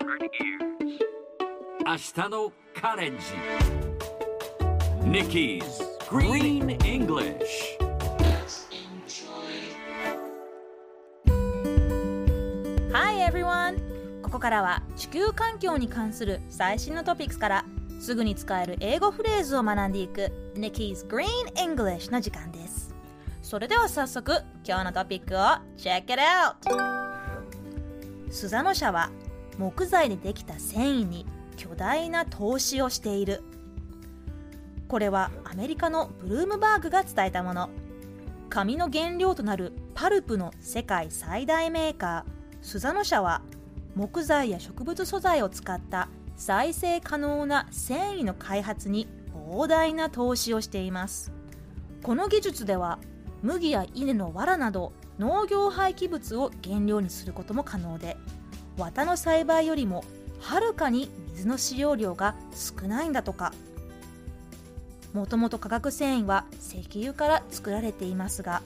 [0.00, 3.24] 明日のカレンジ
[5.02, 5.64] Nikki's
[6.08, 7.36] Green English
[12.92, 14.22] Hi everyone!
[14.22, 17.64] ここからは地球環境に関する最新のトピックスから
[17.98, 21.26] すぐに使える英語フレーズを学んでいく Nikki's Green
[21.56, 22.94] English の時間です
[23.42, 25.38] それでは早速今日のトピックを
[25.76, 27.18] Check it out!
[28.30, 29.10] スザノ社は
[29.58, 31.26] 木材でできた繊維に
[31.56, 33.42] 巨大な投資をしている。
[34.88, 37.68] これはアメリカのブルームバーグが伝えたもの。
[38.48, 42.32] 紙の原料となるパルプの世界最大メーカー。
[42.62, 43.42] スザノ社は
[43.94, 51.32] 木材や植物素材を使った再生可能な繊維の開発に膨大な投資をしています。
[52.02, 52.98] この技術では
[53.42, 58.16] 麦や稲の藁など農業廃棄物を原料にすることも可能で
[58.78, 60.04] 綿の栽培よりも
[60.40, 63.52] はるかに水の使用量が少ないんだとか。
[65.12, 68.62] もともと化学繊維は石油から作られていますが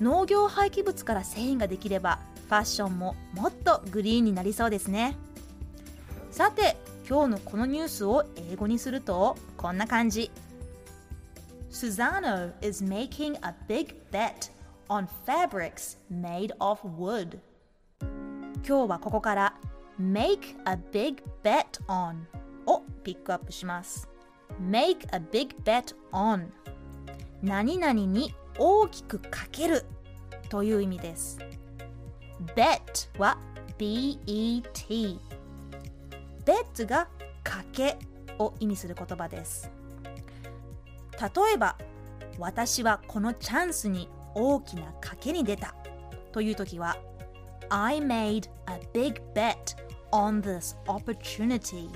[0.00, 5.16] 農業廃棄物から繊維ができればファッションももっとグリーンになりそうですね。
[6.30, 6.76] さて
[7.08, 10.30] 今日のこのニュースを英語にするとこんな感じ。
[11.70, 14.50] Susano is making a big bet
[14.88, 17.38] on fabrics made of wood.
[18.64, 19.54] 今日はここから
[20.00, 22.14] make a big bet on
[22.66, 24.08] をピックアップします。
[24.60, 26.46] make a big bet on
[27.42, 29.84] 何々に大きくかける
[30.48, 31.38] という意味です。
[32.54, 33.36] bet は
[33.78, 34.20] bet
[36.44, 37.08] bet が
[37.42, 37.98] かけ
[38.38, 39.72] を意味する言葉です。
[41.20, 41.76] 例えば
[42.38, 45.74] 私はこのチャンスに大きな賭けに出た
[46.30, 46.96] という時は
[47.70, 49.74] I made a big bet
[50.10, 51.88] on this opportunity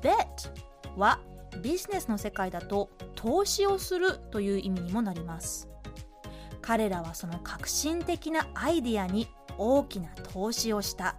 [0.00, 0.50] bet
[0.96, 1.18] は
[1.62, 5.68] ビジネスの世界だと投資をするという意味にもなります
[6.62, 9.28] 彼らはその革新的なアイディアに
[9.58, 11.16] 大きな投資をした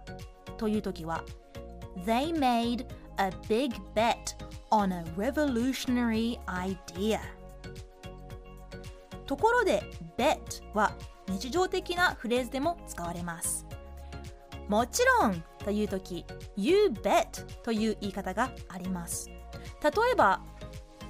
[0.56, 1.24] という時は
[2.04, 2.86] They made
[3.16, 4.16] a big bet
[4.70, 7.18] on a revolutionary idea
[9.26, 9.82] ところで
[10.16, 10.38] bet
[10.74, 10.94] は
[11.28, 13.66] 日常的なフレーズでも使われます。
[14.68, 16.24] もちろんという時
[16.56, 19.28] You bet という言い方があります。
[19.28, 20.40] 例えば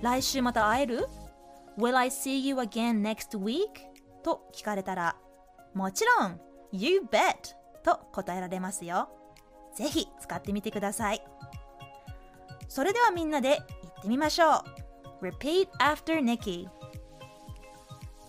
[0.01, 1.07] 来週また会える
[1.77, 3.67] ？Will I see you again next week?
[4.23, 5.17] と聞かれたら
[5.75, 6.41] もちろん
[6.73, 9.09] You bet と答えられますよ。
[9.75, 11.23] ぜひ使ってみてください。
[12.69, 14.65] それではみんなで言ってみましょ
[15.21, 15.27] う。
[15.27, 16.69] Repeat after Nikki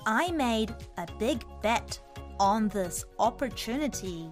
[0.06, 2.00] I made a big bet
[2.40, 4.30] on this opportunity.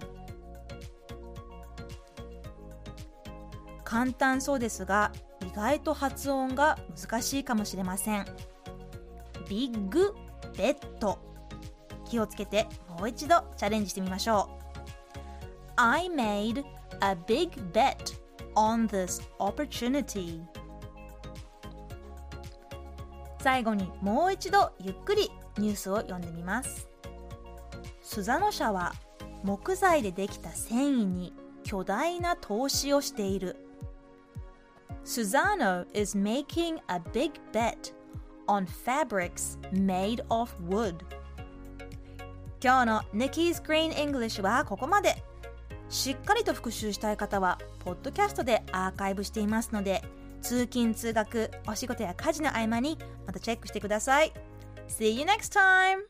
[3.84, 8.26] 簡単そうですが意外と発音が難しいかもしれません。
[9.48, 10.14] ビッグ
[10.56, 11.18] ベッド
[12.08, 14.68] 気をつけてもう一度チャレンジしてみましょう。
[15.76, 16.64] I made
[17.00, 17.96] a big bet
[18.54, 20.42] on this opportunity.
[23.40, 26.88] 最後にもう一度ゆっくりニュースを読んでみます。
[28.02, 28.94] スザノ社は
[29.42, 31.32] 木材でできた繊維に
[31.62, 33.56] 巨大な投資をしている。
[35.04, 37.94] Susano is making a big bet
[38.46, 40.96] on fabrics made of wood.
[42.62, 45.22] 今日の Nikki's Green English はここまで。
[45.88, 50.02] しっかりと復習したい方はポッドキャストでアーカイブしていますので
[50.42, 54.47] 通勤通学お仕事や家事の合間にまたチェックしてください。
[54.88, 56.00] See you next time!